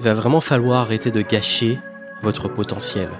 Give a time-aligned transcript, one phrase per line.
[0.00, 1.78] il va vraiment falloir arrêter de gâcher
[2.22, 3.10] votre potentiel,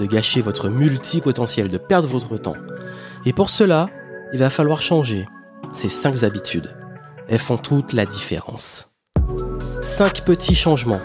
[0.00, 2.56] de gâcher votre multipotentiel, de perdre votre temps.
[3.24, 3.88] Et pour cela,
[4.32, 5.28] il va falloir changer
[5.74, 6.74] ces cinq habitudes.
[7.28, 8.88] Elles font toute la différence.
[9.60, 11.00] Cinq petits changements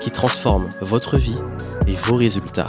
[0.00, 1.36] qui transforment votre vie
[1.86, 2.68] et vos résultats.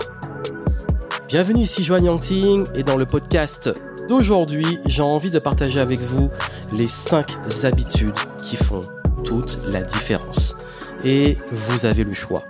[1.29, 3.73] Bienvenue ici Joanne Yangting et dans le podcast
[4.09, 6.29] d'aujourd'hui, j'ai envie de partager avec vous
[6.73, 8.81] les cinq habitudes qui font
[9.23, 10.57] toute la différence.
[11.03, 12.43] Et vous avez le choix.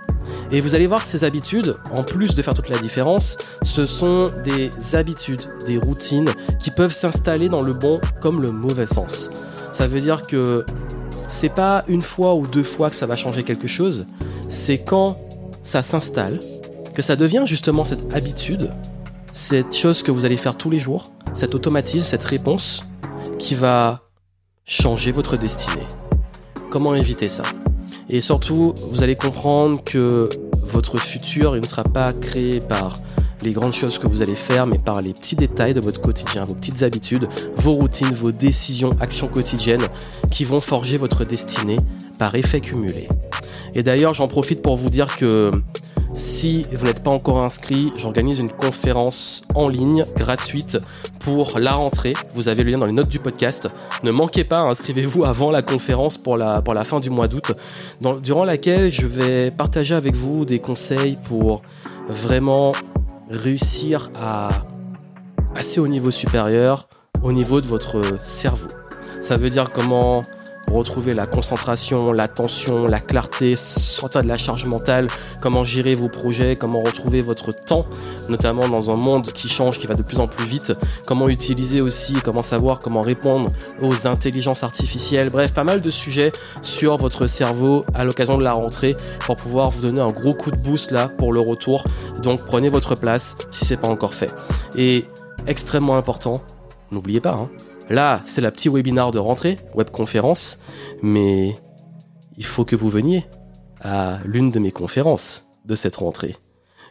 [0.50, 4.26] Et vous allez voir ces habitudes, en plus de faire toute la différence, ce sont
[4.44, 9.30] des habitudes, des routines qui peuvent s'installer dans le bon comme le mauvais sens.
[9.72, 10.66] Ça veut dire que
[11.10, 14.06] c'est pas une fois ou deux fois que ça va changer quelque chose,
[14.50, 15.18] c'est quand
[15.62, 16.38] ça s'installe,
[16.94, 18.70] que ça devient justement cette habitude,
[19.32, 22.90] cette chose que vous allez faire tous les jours, cet automatisme, cette réponse
[23.38, 24.02] qui va
[24.64, 25.86] changer votre destinée.
[26.70, 27.44] Comment éviter ça?
[28.14, 32.98] Et surtout, vous allez comprendre que votre futur ne sera pas créé par
[33.42, 36.44] les grandes choses que vous allez faire, mais par les petits détails de votre quotidien,
[36.44, 39.88] vos petites habitudes, vos routines, vos décisions, actions quotidiennes
[40.30, 41.78] qui vont forger votre destinée
[42.18, 43.08] par effet cumulé.
[43.74, 45.50] Et d'ailleurs, j'en profite pour vous dire que
[46.14, 50.78] si vous n'êtes pas encore inscrit, j'organise une conférence en ligne gratuite
[51.20, 52.12] pour la rentrée.
[52.34, 53.70] Vous avez le lien dans les notes du podcast.
[54.02, 57.52] Ne manquez pas, inscrivez-vous avant la conférence pour la, pour la fin du mois d'août,
[58.22, 61.62] durant laquelle je vais partager avec vous des conseils pour
[62.08, 62.72] vraiment
[63.30, 64.50] réussir à
[65.54, 66.88] passer au niveau supérieur,
[67.22, 68.68] au niveau de votre cerveau.
[69.22, 70.22] Ça veut dire comment
[70.72, 75.08] retrouver la concentration, l'attention, la clarté, sortir de la charge mentale,
[75.40, 77.86] comment gérer vos projets, comment retrouver votre temps,
[78.28, 80.72] notamment dans un monde qui change, qui va de plus en plus vite,
[81.06, 83.50] comment utiliser aussi, comment savoir comment répondre
[83.80, 86.32] aux intelligences artificielles, bref, pas mal de sujets
[86.62, 90.50] sur votre cerveau à l'occasion de la rentrée pour pouvoir vous donner un gros coup
[90.50, 91.84] de boost là pour le retour.
[92.22, 94.32] Donc prenez votre place si c'est pas encore fait.
[94.76, 95.06] Et
[95.46, 96.42] extrêmement important,
[96.92, 97.50] n'oubliez pas, hein,
[97.90, 100.58] Là, c'est la petite webinar de rentrée, webconférence,
[101.02, 101.54] mais
[102.38, 103.26] il faut que vous veniez
[103.80, 106.36] à l'une de mes conférences de cette rentrée.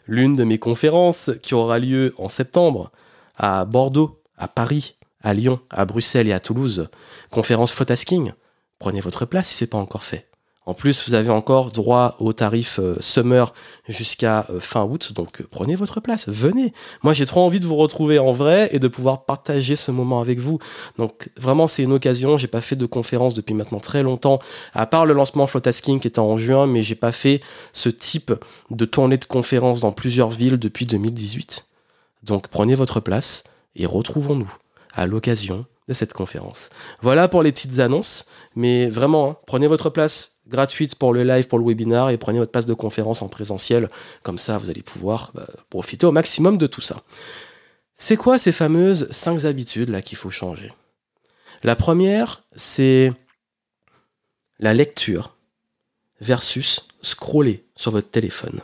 [0.08, 2.92] L'une de mes conférences qui aura lieu en septembre
[3.38, 6.90] à Bordeaux, à Paris, à Lyon, à Bruxelles et à Toulouse.
[7.30, 8.34] Conférence Flotasking.
[8.80, 10.31] Prenez votre place si ce n'est pas encore fait.
[10.68, 13.52] En plus, vous avez encore droit au tarif euh, summer
[13.88, 16.72] jusqu'à euh, fin août, donc euh, prenez votre place, venez.
[17.02, 20.22] Moi, j'ai trop envie de vous retrouver en vrai et de pouvoir partager ce moment
[20.22, 20.60] avec vous.
[21.00, 22.38] Donc vraiment, c'est une occasion.
[22.38, 24.38] J'ai pas fait de conférence depuis maintenant très longtemps,
[24.74, 27.42] à part le lancement Flotasking qui était en juin, mais j'ai pas fait
[27.74, 28.32] ce type
[28.70, 31.66] de tournée de conférence dans plusieurs villes depuis 2018.
[32.22, 33.46] Donc prenez votre place
[33.76, 34.54] et retrouvons-nous
[34.94, 36.70] à l'occasion cette conférence.
[37.02, 38.26] Voilà pour les petites annonces,
[38.56, 42.40] mais vraiment, hein, prenez votre place gratuite pour le live, pour le webinar, et prenez
[42.40, 43.90] votre place de conférence en présentiel.
[44.24, 47.02] Comme ça, vous allez pouvoir bah, profiter au maximum de tout ça.
[47.96, 50.74] C'est quoi ces fameuses 5 habitudes là qu'il faut changer?
[51.64, 53.14] La première, c'est
[54.60, 55.36] la lecture
[56.20, 58.62] versus scroller sur votre téléphone.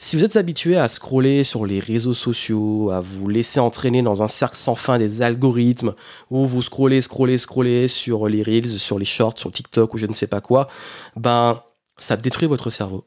[0.00, 4.22] Si vous êtes habitué à scroller sur les réseaux sociaux, à vous laisser entraîner dans
[4.22, 5.92] un cercle sans fin des algorithmes,
[6.30, 10.06] où vous scrollez, scrollez, scrollez sur les reels, sur les shorts, sur TikTok ou je
[10.06, 10.68] ne sais pas quoi,
[11.16, 11.64] ben
[11.96, 13.06] ça détruit votre cerveau.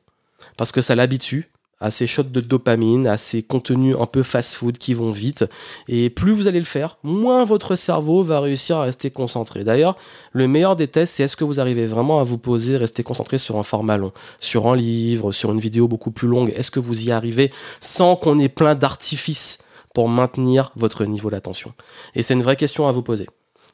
[0.57, 1.50] Parce que ça l'habitue
[1.81, 5.46] à ces shots de dopamine, à ces contenus un peu fast-food qui vont vite.
[5.88, 9.64] Et plus vous allez le faire, moins votre cerveau va réussir à rester concentré.
[9.64, 9.97] D'ailleurs,
[10.31, 13.38] le meilleur des tests, c'est est-ce que vous arrivez vraiment à vous poser, rester concentré
[13.38, 16.53] sur un format long, sur un livre, sur une vidéo beaucoup plus longue?
[16.56, 19.59] Est-ce que vous y arrivez sans qu'on ait plein d'artifices
[19.94, 21.74] pour maintenir votre niveau d'attention?
[22.16, 23.28] Et c'est une vraie question à vous poser.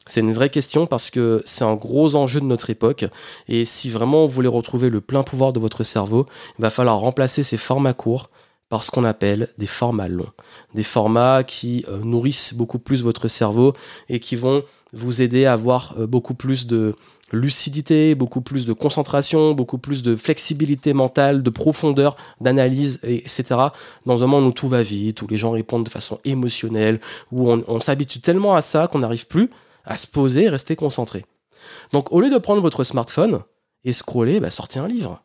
[0.08, 3.04] C'est une vraie question parce que c'est un gros enjeu de notre époque.
[3.46, 6.26] Et si vraiment vous voulez retrouver le plein pouvoir de votre cerveau,
[6.58, 8.30] il va falloir remplacer ces formats courts
[8.70, 10.32] par ce qu'on appelle des formats longs.
[10.74, 13.72] Des formats qui euh, nourrissent beaucoup plus votre cerveau
[14.08, 16.94] et qui vont vous aider à avoir euh, beaucoup plus de
[17.30, 23.44] lucidité, beaucoup plus de concentration, beaucoup plus de flexibilité mentale, de profondeur, d'analyse, etc.
[24.06, 27.00] Dans un monde où tout va vite, où les gens répondent de façon émotionnelle,
[27.30, 29.50] où on, on s'habitue tellement à ça qu'on n'arrive plus
[29.88, 31.24] à se poser rester concentré.
[31.92, 33.40] Donc au lieu de prendre votre smartphone
[33.84, 35.22] et scroller, bah, sortez un livre.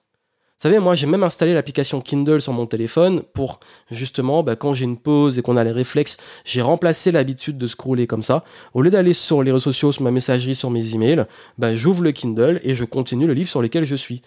[0.58, 3.60] Vous savez, moi j'ai même installé l'application Kindle sur mon téléphone pour
[3.92, 7.68] justement, bah, quand j'ai une pause et qu'on a les réflexes, j'ai remplacé l'habitude de
[7.68, 8.46] scroller comme ça.
[8.74, 11.26] Au lieu d'aller sur les réseaux sociaux, sur ma messagerie, sur mes emails,
[11.58, 14.22] bah, j'ouvre le Kindle et je continue le livre sur lequel je suis.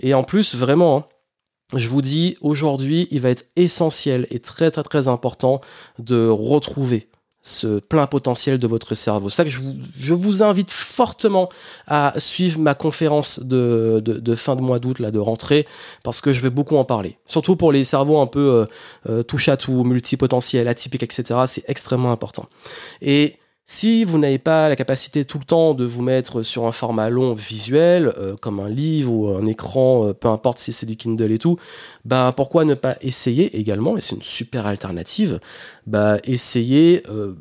[0.00, 1.04] Et en plus, vraiment, hein,
[1.76, 5.60] je vous dis, aujourd'hui, il va être essentiel et très très très important
[5.98, 7.09] de retrouver
[7.42, 9.30] ce plein potentiel de votre cerveau.
[9.30, 11.48] Ça que je vous, je vous, invite fortement
[11.86, 15.66] à suivre ma conférence de, de, fin de mois d'août, là, de rentrée,
[16.02, 17.18] parce que je vais beaucoup en parler.
[17.26, 18.66] Surtout pour les cerveaux un peu euh,
[19.08, 21.40] euh touche à tout, multipotentiels, atypiques, etc.
[21.46, 22.46] C'est extrêmement important.
[23.00, 23.36] Et
[23.70, 27.08] si vous n'avez pas la capacité tout le temps de vous mettre sur un format
[27.08, 30.96] long visuel, euh, comme un livre ou un écran, euh, peu importe si c'est du
[30.96, 31.56] Kindle et tout,
[32.04, 35.38] bah pourquoi ne pas essayer également, et c'est une super alternative,
[35.86, 37.36] bah essayer euh,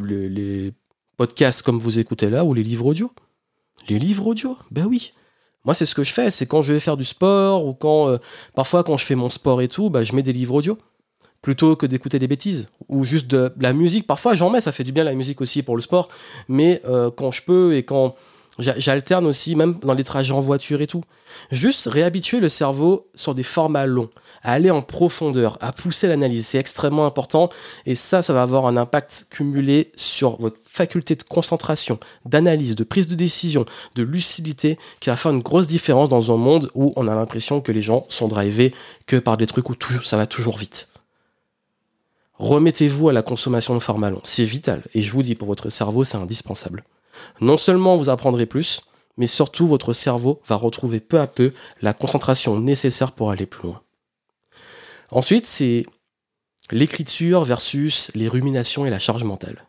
[0.00, 0.72] les,
[1.16, 3.12] podcasts comme vous écoutez là ou les livres audio.
[3.88, 5.12] Les livres audio, bah oui.
[5.64, 8.18] Moi, c'est ce que je fais, c'est quand je vais faire du sport ou quand,
[8.54, 10.78] parfois, quand je fais mon sport et tout, bah, je mets des livres audio
[11.42, 14.06] plutôt que d'écouter des bêtises ou juste de, la musique.
[14.06, 16.08] Parfois, j'en mets, ça fait du bien la musique aussi pour le sport,
[16.48, 18.14] mais euh, quand je peux et quand
[18.58, 21.04] j'alterne aussi, même dans les trajets en voiture et tout.
[21.50, 24.10] Juste réhabituer le cerveau sur des formats longs,
[24.42, 26.46] à aller en profondeur, à pousser l'analyse.
[26.46, 27.48] C'est extrêmement important
[27.86, 32.84] et ça, ça va avoir un impact cumulé sur votre faculté de concentration, d'analyse, de
[32.84, 33.64] prise de décision,
[33.94, 37.60] de lucidité, qui va faire une grosse différence dans un monde où on a l'impression
[37.60, 38.74] que les gens sont drivés
[39.06, 40.88] que par des trucs où tout, ça va toujours vite.
[42.38, 44.20] Remettez-vous à la consommation de format long.
[44.24, 44.84] C'est vital.
[44.94, 46.84] Et je vous dis, pour votre cerveau, c'est indispensable.
[47.40, 48.82] Non seulement vous apprendrez plus,
[49.16, 51.52] mais surtout votre cerveau va retrouver peu à peu
[51.82, 53.82] la concentration nécessaire pour aller plus loin.
[55.10, 55.84] Ensuite, c'est
[56.70, 59.64] l'écriture versus les ruminations et la charge mentale.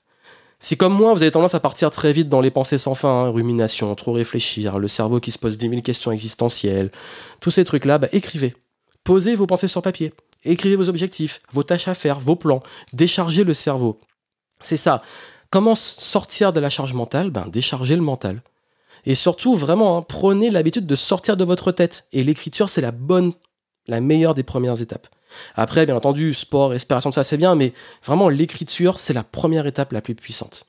[0.59, 3.09] Si comme moi, vous avez tendance à partir très vite dans les pensées sans fin,
[3.09, 6.91] hein, rumination, trop réfléchir, le cerveau qui se pose des mille questions existentielles,
[7.39, 8.53] tous ces trucs-là, bah, écrivez.
[9.05, 10.13] Posez vos pensées sur papier.
[10.43, 12.63] Écrivez vos objectifs, vos tâches à faire, vos plans.
[12.93, 13.99] Déchargez le cerveau.
[14.61, 15.01] C'est ça.
[15.49, 17.31] Comment sortir de la charge mentale?
[17.31, 18.41] Ben, décharger le mental.
[19.05, 22.07] Et surtout, vraiment, hein, prenez l'habitude de sortir de votre tête.
[22.13, 23.33] Et l'écriture, c'est la bonne,
[23.87, 25.07] la meilleure des premières étapes.
[25.55, 29.91] Après, bien entendu, sport, respiration, ça c'est bien, mais vraiment, l'écriture, c'est la première étape
[29.91, 30.65] la plus puissante.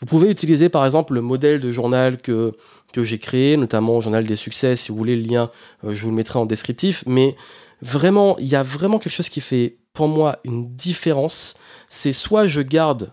[0.00, 2.52] Vous pouvez utiliser par exemple le modèle de journal que,
[2.92, 4.76] que j'ai créé, notamment Journal des succès.
[4.76, 5.50] Si vous voulez le lien,
[5.84, 7.04] euh, je vous le mettrai en descriptif.
[7.06, 7.36] Mais
[7.80, 11.54] vraiment, il y a vraiment quelque chose qui fait pour moi une différence.
[11.88, 13.12] C'est soit je garde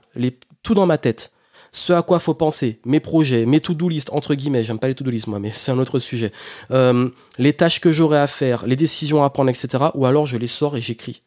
[0.64, 1.32] tout dans ma tête,
[1.72, 4.96] ce à quoi faut penser, mes projets, mes to-do list, entre guillemets, j'aime pas les
[4.96, 6.32] to-do list moi, mais c'est un autre sujet,
[6.72, 9.86] euh, les tâches que j'aurai à faire, les décisions à prendre, etc.
[9.96, 11.24] Ou alors je les sors et j'écris.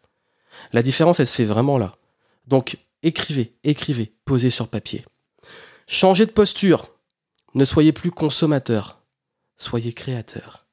[0.72, 1.94] La différence, elle se fait vraiment là.
[2.46, 5.04] Donc écrivez, écrivez, posez sur papier.
[5.86, 6.90] Changez de posture.
[7.54, 9.00] Ne soyez plus consommateur,
[9.56, 10.64] soyez créateur.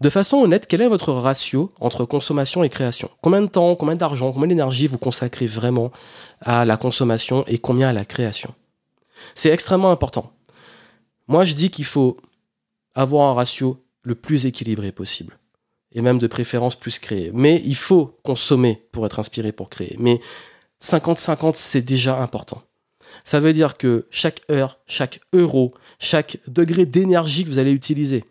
[0.00, 3.08] De façon honnête, quel est votre ratio entre consommation et création?
[3.22, 5.92] Combien de temps, combien d'argent, combien d'énergie vous consacrez vraiment
[6.40, 8.52] à la consommation et combien à la création?
[9.36, 10.32] C'est extrêmement important.
[11.28, 12.16] Moi, je dis qu'il faut
[12.96, 15.38] avoir un ratio le plus équilibré possible.
[15.92, 17.30] Et même de préférence plus créer.
[17.32, 19.94] Mais il faut consommer pour être inspiré pour créer.
[20.00, 20.20] Mais
[20.82, 22.62] 50-50, c'est déjà important.
[23.24, 28.24] Ça veut dire que chaque heure, chaque euro, chaque degré d'énergie que vous allez utiliser,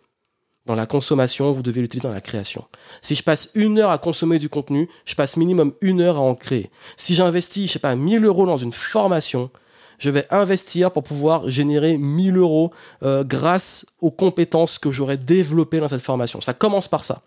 [0.65, 2.65] dans la consommation, vous devez l'utiliser dans la création.
[3.01, 6.21] Si je passe une heure à consommer du contenu, je passe minimum une heure à
[6.21, 6.69] en créer.
[6.97, 9.49] Si j'investis, je sais pas, 1000 euros dans une formation,
[9.97, 12.71] je vais investir pour pouvoir générer 1000 euros
[13.03, 16.41] euh, grâce aux compétences que j'aurais développées dans cette formation.
[16.41, 17.21] Ça commence par ça.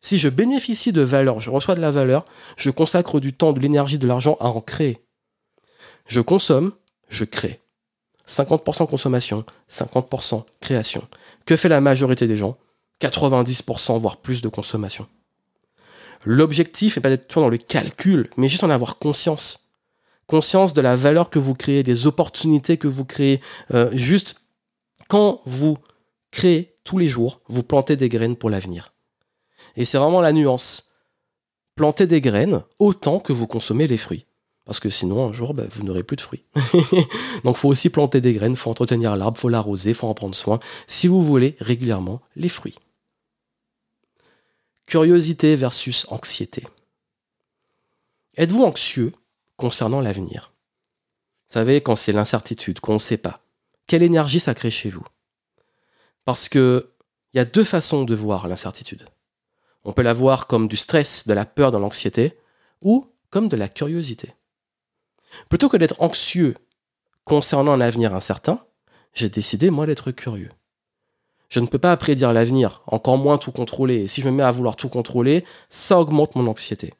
[0.00, 2.24] Si je bénéficie de valeur, je reçois de la valeur,
[2.56, 4.98] je consacre du temps, de l'énergie, de l'argent à en créer.
[6.06, 6.72] Je consomme,
[7.08, 7.60] je crée.
[8.28, 11.06] 50% consommation, 50% création.
[11.44, 12.56] Que fait la majorité des gens?
[13.00, 15.06] 90% voire plus de consommation.
[16.24, 19.68] L'objectif n'est pas d'être toujours dans le calcul, mais juste en avoir conscience.
[20.26, 23.40] Conscience de la valeur que vous créez, des opportunités que vous créez.
[23.72, 24.42] Euh, juste
[25.08, 25.78] quand vous
[26.32, 28.92] créez tous les jours, vous plantez des graines pour l'avenir.
[29.76, 30.90] Et c'est vraiment la nuance.
[31.76, 34.25] Plantez des graines autant que vous consommez les fruits.
[34.66, 36.44] Parce que sinon, un jour, bah, vous n'aurez plus de fruits.
[37.44, 40.58] Donc, faut aussi planter des graines, faut entretenir l'arbre, faut l'arroser, faut en prendre soin,
[40.88, 42.76] si vous voulez régulièrement les fruits.
[44.84, 46.66] Curiosité versus anxiété.
[48.36, 49.12] Êtes-vous anxieux
[49.56, 50.52] concernant l'avenir?
[51.48, 53.40] Vous savez, quand c'est l'incertitude, qu'on ne sait pas,
[53.86, 55.04] quelle énergie ça crée chez vous?
[56.24, 56.92] Parce que
[57.32, 59.06] il y a deux façons de voir l'incertitude.
[59.84, 62.36] On peut la voir comme du stress, de la peur, de l'anxiété,
[62.82, 64.32] ou comme de la curiosité.
[65.48, 66.54] Plutôt que d'être anxieux
[67.24, 68.60] concernant un avenir incertain,
[69.14, 70.50] j'ai décidé, moi, d'être curieux.
[71.48, 74.02] Je ne peux pas prédire l'avenir, encore moins tout contrôler.
[74.02, 76.92] Et si je me mets à vouloir tout contrôler, ça augmente mon anxiété.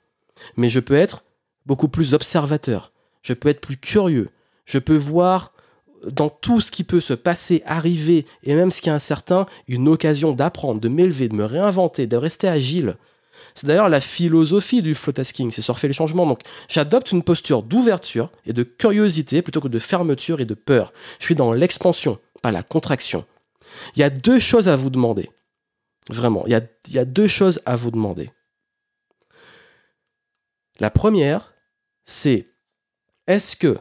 [0.56, 1.24] Mais je peux être
[1.66, 2.92] beaucoup plus observateur.
[3.22, 4.30] Je peux être plus curieux.
[4.64, 5.52] Je peux voir
[6.04, 9.88] dans tout ce qui peut se passer, arriver, et même ce qui est incertain, une
[9.88, 12.96] occasion d'apprendre, de m'élever, de me réinventer, de rester agile.
[13.56, 16.26] C'est d'ailleurs la philosophie du flow tasking, c'est surfer les changements.
[16.26, 20.92] Donc j'adopte une posture d'ouverture et de curiosité plutôt que de fermeture et de peur.
[21.18, 23.24] Je suis dans l'expansion, pas la contraction.
[23.94, 25.30] Il y a deux choses à vous demander.
[26.10, 28.30] Vraiment, il y a, il y a deux choses à vous demander.
[30.78, 31.54] La première,
[32.04, 32.48] c'est
[33.26, 33.78] est-ce que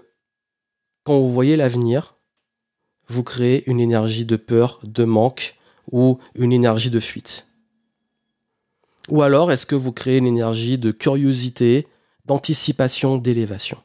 [1.03, 2.15] quand vous voyez l'avenir,
[3.09, 5.55] vous créez une énergie de peur, de manque
[5.91, 7.47] ou une énergie de fuite?
[9.09, 11.87] Ou alors est-ce que vous créez une énergie de curiosité,
[12.25, 13.77] d'anticipation, d'élévation?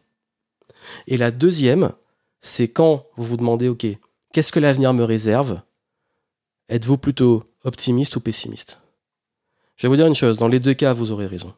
[1.06, 1.92] Et la deuxième,
[2.40, 3.86] c'est quand vous vous demandez, OK,
[4.32, 5.60] qu'est-ce que l'avenir me réserve?
[6.68, 8.78] Êtes-vous plutôt optimiste ou pessimiste?
[9.76, 11.52] Je vais vous dire une chose, dans les deux cas, vous aurez raison.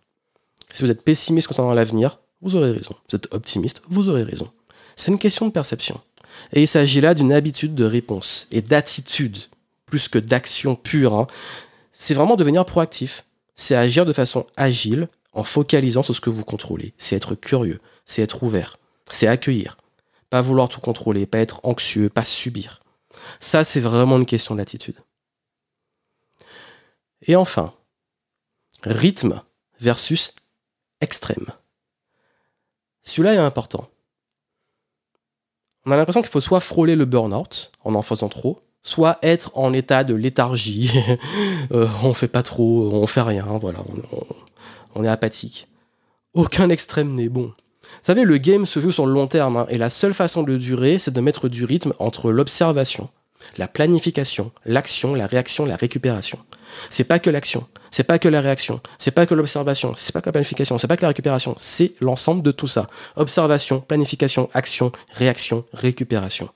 [0.72, 2.94] Si vous êtes pessimiste concernant l'avenir, vous aurez raison.
[3.08, 4.50] Vous êtes optimiste, vous aurez raison.
[4.96, 6.00] C'est une question de perception.
[6.52, 9.38] Et il s'agit là d'une habitude de réponse et d'attitude,
[9.86, 11.14] plus que d'action pure.
[11.14, 11.26] Hein.
[11.92, 13.24] C'est vraiment devenir proactif.
[13.54, 16.94] C'est agir de façon agile en focalisant sur ce que vous contrôlez.
[16.98, 18.78] C'est être curieux, c'est être ouvert,
[19.10, 19.76] c'est accueillir.
[20.30, 22.82] Pas vouloir tout contrôler, pas être anxieux, pas subir.
[23.40, 24.96] Ça, c'est vraiment une question d'attitude.
[27.22, 27.74] Et enfin,
[28.82, 29.42] rythme
[29.80, 30.34] versus
[31.00, 31.46] extrême.
[33.02, 33.88] Celui-là est important.
[35.84, 39.50] On a l'impression qu'il faut soit frôler le burn-out en en faisant trop, soit être
[39.54, 40.90] en état de léthargie.
[41.72, 43.82] euh, on fait pas trop, on fait rien, voilà,
[44.94, 45.68] on, est apathique.
[46.34, 47.52] Aucun extrême n'est bon.
[47.82, 50.42] Vous savez, le game se joue sur le long terme, hein, et la seule façon
[50.42, 53.10] de durer, c'est de mettre du rythme entre l'observation,
[53.58, 56.38] la planification, l'action, la réaction, la récupération.
[56.88, 60.22] C'est pas que l'action, c'est pas que la réaction, c'est pas que l'observation, c'est pas
[60.22, 62.88] que la planification, c'est pas que la récupération, c'est l'ensemble de tout ça.
[63.16, 66.48] Observation, planification, action, réaction, récupération.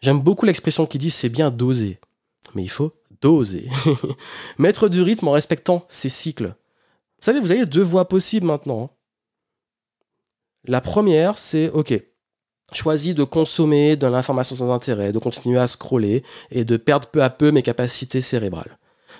[0.00, 1.98] J'aime beaucoup l'expression qui dit c'est bien doser,
[2.54, 3.68] mais il faut doser.
[4.58, 6.54] Mettre du rythme en respectant ces cycles.
[7.18, 8.96] Vous savez, vous avez deux voies possibles maintenant.
[10.64, 11.92] La première, c'est OK,
[12.72, 17.22] choisi de consommer de l'information sans intérêt, de continuer à scroller et de perdre peu
[17.22, 18.78] à peu mes capacités cérébrales.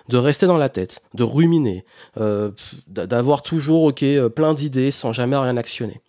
[0.08, 1.84] De rester dans la tête, de ruminer,
[2.18, 2.50] euh,
[2.86, 6.00] d'avoir toujours ok euh, plein d'idées sans jamais rien actionner.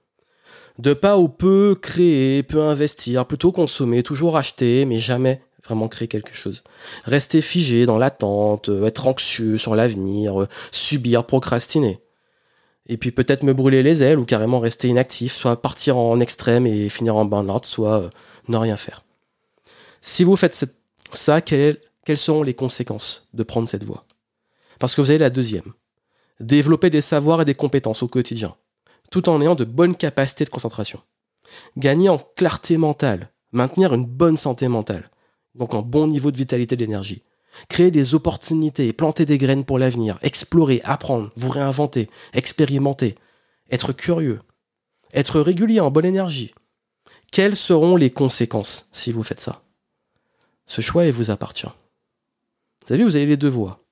[0.80, 6.08] De pas ou peu créer, peu investir, plutôt consommer, toujours acheter, mais jamais vraiment créer
[6.08, 6.64] quelque chose.
[7.06, 12.00] Rester figé dans l'attente, euh, être anxieux sur l'avenir, subir, procrastiner
[12.88, 16.66] et puis peut-être me brûler les ailes ou carrément rester inactif, soit partir en extrême
[16.66, 18.10] et finir en burn-out, soit euh,
[18.48, 19.04] ne rien faire.
[20.02, 20.66] Si vous faites
[21.14, 21.78] ça, quelles,
[22.16, 24.06] seront les conséquences de prendre cette voie?
[24.80, 25.74] Parce que vous avez la deuxième.
[26.40, 28.56] Développer des savoirs et des compétences au quotidien,
[29.12, 31.00] tout en ayant de bonnes capacités de concentration.
[31.78, 35.10] Gagner en clarté mentale, maintenir une bonne santé mentale,
[35.54, 37.22] donc un bon niveau de vitalité d'énergie
[37.70, 43.16] Créer des opportunités, planter des graines pour l'avenir, explorer, apprendre, vous réinventer, expérimenter,
[43.70, 44.40] être curieux,
[45.14, 46.54] être régulier en bonne énergie.
[47.32, 49.64] Quelles seront les conséquences si vous faites ça?
[50.66, 51.68] Ce choix, il vous appartient.
[52.88, 53.84] Vous avez vous avez les deux voies.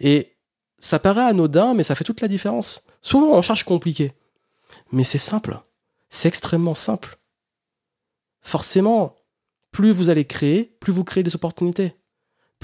[0.00, 0.36] Et
[0.78, 2.84] ça paraît anodin, mais ça fait toute la différence.
[3.02, 4.12] Souvent, on cherche compliqué.
[4.92, 5.58] Mais c'est simple.
[6.10, 7.18] C'est extrêmement simple.
[8.42, 9.16] Forcément,
[9.70, 11.96] plus vous allez créer, plus vous créez des opportunités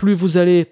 [0.00, 0.64] plus vous allez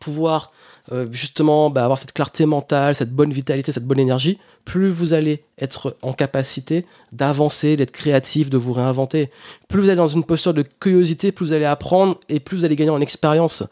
[0.00, 0.50] pouvoir
[0.92, 5.12] euh, justement bah, avoir cette clarté mentale, cette bonne vitalité, cette bonne énergie, plus vous
[5.12, 9.30] allez être en capacité d'avancer, d'être créatif, de vous réinventer.
[9.68, 12.64] Plus vous allez dans une posture de curiosité, plus vous allez apprendre et plus vous
[12.64, 13.62] allez gagner en expérience.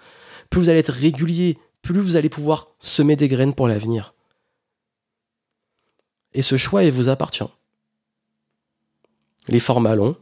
[0.50, 4.12] Plus vous allez être régulier, plus vous allez pouvoir semer des graines pour l'avenir.
[6.34, 7.44] Et ce choix, vous appartient.
[9.46, 10.16] Les formats longs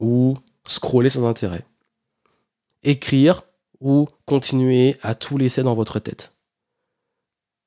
[0.00, 0.34] ou
[0.66, 1.64] scroller sans intérêt.
[2.82, 3.42] Écrire
[3.80, 6.34] ou continuer à tout laisser dans votre tête.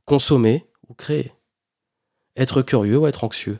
[0.05, 1.31] Consommer ou créer.
[2.35, 3.59] Être curieux ou être anxieux.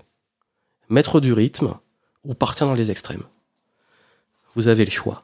[0.90, 1.76] Mettre du rythme
[2.24, 3.24] ou partir dans les extrêmes.
[4.56, 5.24] Vous avez le choix.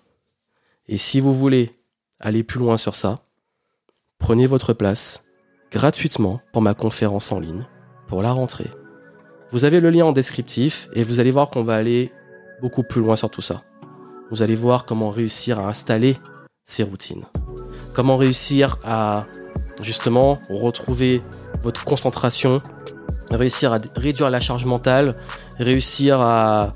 [0.88, 1.72] Et si vous voulez
[2.20, 3.24] aller plus loin sur ça,
[4.20, 5.24] prenez votre place
[5.72, 7.66] gratuitement pour ma conférence en ligne
[8.08, 8.70] pour la rentrée.
[9.52, 12.12] Vous avez le lien en descriptif et vous allez voir qu'on va aller
[12.62, 13.64] beaucoup plus loin sur tout ça.
[14.32, 16.18] Vous allez voir comment réussir à installer
[16.66, 17.24] ces routines.
[17.94, 19.26] Comment réussir à
[19.82, 21.22] justement retrouver
[21.64, 22.62] votre concentration,
[23.32, 25.16] réussir à réduire la charge mentale,
[25.60, 26.74] réussir à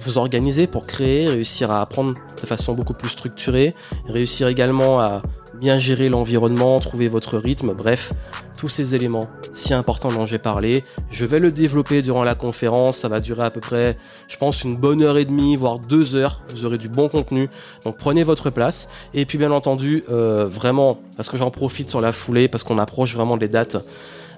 [0.00, 3.74] vous organiser pour créer, réussir à apprendre de façon beaucoup plus structurée,
[4.08, 5.22] réussir également à
[5.60, 8.12] bien gérer l'environnement, trouver votre rythme, bref,
[8.58, 10.84] tous ces éléments si importants dont j'ai parlé.
[11.10, 13.96] Je vais le développer durant la conférence, ça va durer à peu près,
[14.28, 16.42] je pense, une bonne heure et demie, voire deux heures.
[16.48, 17.48] Vous aurez du bon contenu,
[17.84, 18.88] donc prenez votre place.
[19.14, 22.78] Et puis bien entendu, euh, vraiment, parce que j'en profite sur la foulée, parce qu'on
[22.78, 23.76] approche vraiment des dates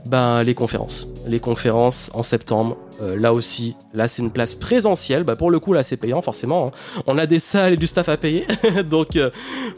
[0.06, 1.08] ben, les conférences.
[1.28, 5.22] Les conférences en septembre, euh, là aussi, là c'est une place présentielle.
[5.22, 6.66] Bah, pour le coup, là c'est payant forcément.
[6.66, 7.02] Hein.
[7.06, 8.46] On a des salles et du staff à payer.
[8.90, 9.30] Donc euh,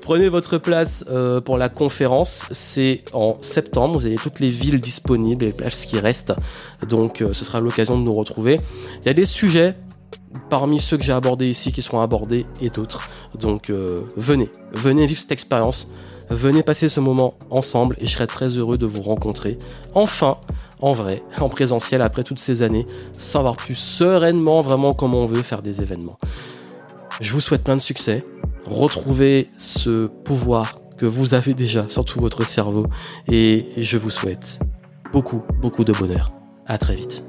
[0.03, 2.47] prenez votre place euh, pour la conférence.
[2.51, 3.95] C'est en septembre.
[3.99, 6.35] Vous avez toutes les villes disponibles, les places qui restent.
[6.89, 8.61] Donc ce sera l'occasion de nous retrouver.
[9.03, 9.75] Il y a des sujets
[10.49, 13.09] parmi ceux que j'ai abordés ici qui seront abordés et d'autres.
[13.35, 13.71] Donc
[14.17, 15.93] venez, venez vivre cette expérience.
[16.31, 19.59] Venez passer ce moment ensemble et je serai très heureux de vous rencontrer.
[19.95, 20.39] Enfin,
[20.81, 25.43] en vrai, en présentiel après toutes ces années, savoir plus sereinement vraiment comment on veut
[25.43, 26.19] faire des événements.
[27.21, 28.25] Je vous souhaite plein de succès.
[28.67, 32.87] Retrouvez ce pouvoir que vous avez déjà sur tout votre cerveau
[33.29, 34.61] et je vous souhaite
[35.13, 36.33] beaucoup, beaucoup de bonheur.
[36.67, 37.25] À très vite.